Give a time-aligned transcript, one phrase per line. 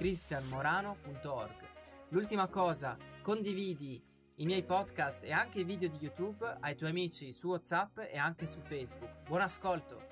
[0.00, 1.68] cristianmorano.org.
[2.08, 4.02] L'ultima cosa, condividi
[4.36, 8.16] i miei podcast e anche i video di YouTube ai tuoi amici su WhatsApp e
[8.16, 9.28] anche su Facebook.
[9.28, 10.08] Buon ascolto!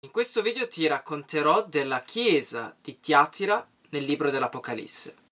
[0.00, 5.23] In questo video ti racconterò della chiesa di Tiatira nel libro dell'Apocalisse.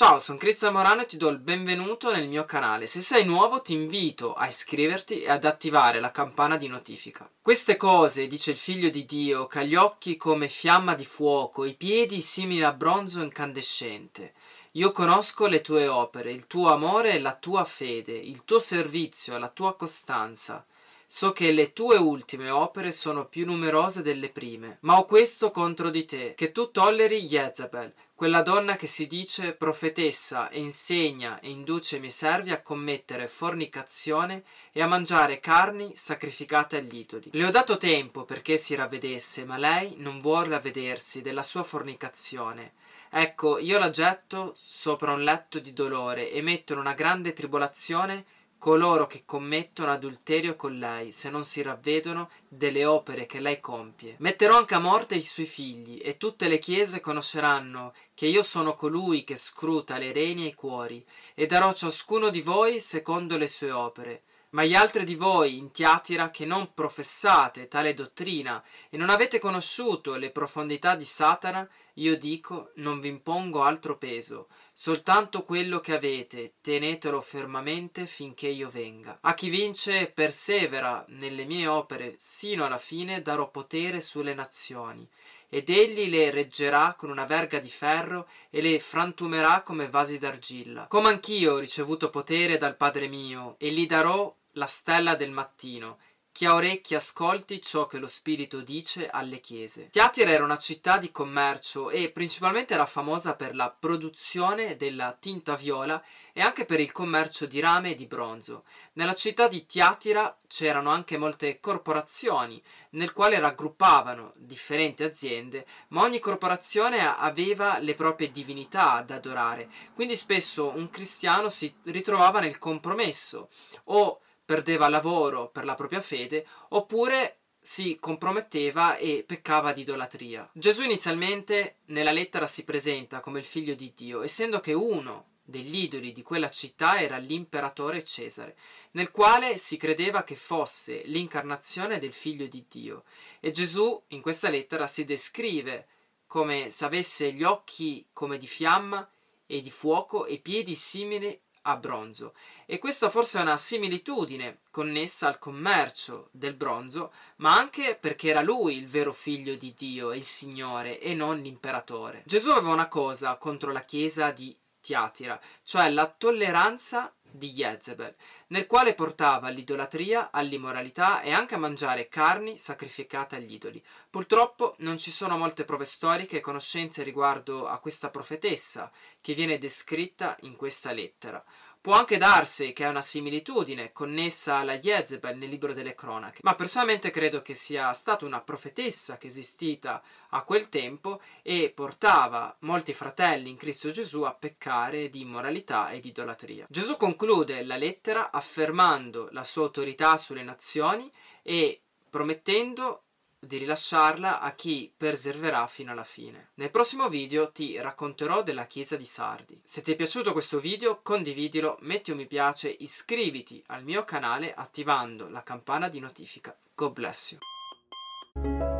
[0.00, 2.86] Ciao, sono Cristian Morano e ti do il benvenuto nel mio canale.
[2.86, 7.28] Se sei nuovo ti invito a iscriverti e ad attivare la campana di notifica.
[7.42, 11.66] Queste cose, dice il figlio di Dio, che ha gli occhi come fiamma di fuoco,
[11.66, 14.32] i piedi simili a bronzo incandescente.
[14.72, 19.36] Io conosco le tue opere, il tuo amore e la tua fede, il tuo servizio
[19.36, 20.64] e la tua costanza.
[21.12, 25.90] So che le tue ultime opere sono più numerose delle prime, ma ho questo contro
[25.90, 31.50] di te, che tu tolleri Jezebel, quella donna che si dice profetessa e insegna e
[31.50, 37.30] induce i miei servi a commettere fornicazione e a mangiare carni sacrificate agli idoli.
[37.32, 42.74] Le ho dato tempo perché si ravvedesse, ma lei non vuole ravvedersi della sua fornicazione.
[43.10, 48.24] Ecco, io la getto sopra un letto di dolore e metto in una grande tribolazione
[48.60, 54.16] coloro che commettono adulterio con lei, se non si ravvedono delle opere che lei compie.
[54.18, 58.76] Metterò anche a morte i suoi figli, e tutte le chiese conosceranno che io sono
[58.76, 61.02] colui che scruta le reni e i cuori,
[61.34, 64.24] e darò ciascuno di voi secondo le sue opere.
[64.50, 69.38] Ma gli altri di voi in Tiatira che non professate tale dottrina e non avete
[69.38, 74.48] conosciuto le profondità di Satana, io dico non vi impongo altro peso,
[74.80, 79.18] soltanto quello che avete, tenetelo fermamente finché io venga.
[79.20, 85.06] A chi vince e persevera nelle mie opere sino alla fine darò potere sulle nazioni
[85.50, 90.86] ed egli le reggerà con una verga di ferro e le frantumerà come vasi d'argilla.
[90.86, 95.98] Come anch'io ho ricevuto potere dal Padre mio, e gli darò la stella del mattino.
[96.32, 99.88] Chi ha orecchi ascolti ciò che lo Spirito dice alle chiese.
[99.90, 105.54] Tiatira era una città di commercio e principalmente era famosa per la produzione della tinta
[105.54, 106.02] viola
[106.32, 108.64] e anche per il commercio di rame e di bronzo.
[108.94, 116.20] Nella città di Tiatira c'erano anche molte corporazioni, nel quale raggruppavano differenti aziende, ma ogni
[116.20, 123.50] corporazione aveva le proprie divinità da adorare, quindi spesso un cristiano si ritrovava nel compromesso
[123.84, 130.50] o perdeva lavoro per la propria fede, oppure si comprometteva e peccava di idolatria.
[130.52, 135.76] Gesù inizialmente nella lettera si presenta come il figlio di Dio, essendo che uno degli
[135.76, 138.56] idoli di quella città era l'imperatore Cesare,
[138.92, 143.04] nel quale si credeva che fosse l'incarnazione del figlio di Dio.
[143.38, 145.86] E Gesù in questa lettera si descrive
[146.26, 149.08] come se avesse gli occhi come di fiamma
[149.46, 152.34] e di fuoco e piedi simili a bronzo
[152.66, 158.42] e questa forse è una similitudine connessa al commercio del bronzo, ma anche perché era
[158.42, 162.22] lui il vero figlio di Dio il Signore e non l'imperatore.
[162.26, 168.14] Gesù aveva una cosa contro la chiesa di Tiatira, cioè la tolleranza di Jezebel,
[168.48, 173.82] nel quale portava all'idolatria, all'immoralità e anche a mangiare carni sacrificate agli idoli.
[174.08, 179.58] Purtroppo non ci sono molte prove storiche e conoscenze riguardo a questa profetessa che viene
[179.58, 181.44] descritta in questa lettera.
[181.82, 186.54] Può anche darsi che è una similitudine connessa alla Jezebel nel libro delle cronache, ma
[186.54, 192.92] personalmente credo che sia stata una profetessa che esistita a quel tempo e portava molti
[192.92, 196.66] fratelli in Cristo Gesù a peccare di immoralità e di idolatria.
[196.68, 201.10] Gesù conclude la lettera affermando la sua autorità sulle nazioni
[201.42, 201.80] e
[202.10, 203.04] promettendo
[203.40, 206.50] di rilasciarla a chi persevererà fino alla fine.
[206.54, 209.60] Nel prossimo video ti racconterò della chiesa di Sardi.
[209.64, 214.52] Se ti è piaciuto questo video condividilo, metti un mi piace, iscriviti al mio canale
[214.52, 216.56] attivando la campana di notifica.
[216.74, 218.79] God bless you.